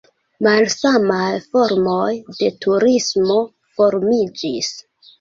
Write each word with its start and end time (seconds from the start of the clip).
Malsamaj 0.45 1.27
formoj 1.51 2.09
de 2.41 2.51
turismo 2.67 3.39
formiĝis. 3.79 4.77